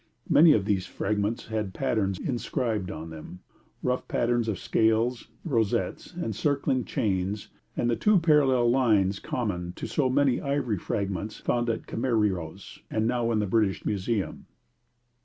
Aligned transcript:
Many 0.27 0.53
of 0.53 0.65
these 0.65 0.87
fragments 0.87 1.45
had 1.49 1.75
patterns 1.75 2.17
inscribed 2.17 2.89
on 2.89 3.11
them 3.11 3.41
rough 3.83 4.07
patterns 4.07 4.47
of 4.47 4.57
scales, 4.57 5.27
rosettes, 5.45 6.15
encircling 6.17 6.85
chains, 6.85 7.49
and 7.77 7.87
the 7.87 7.95
two 7.95 8.17
parallel 8.17 8.71
lines 8.71 9.19
common 9.19 9.73
to 9.73 9.85
so 9.85 10.09
many 10.09 10.41
ivory 10.41 10.79
fragments 10.79 11.37
found 11.37 11.69
at 11.69 11.85
Kameiros, 11.85 12.79
and 12.89 13.05
now 13.07 13.31
in 13.31 13.37
the 13.37 13.45
British 13.45 13.85
Museum. 13.85 14.47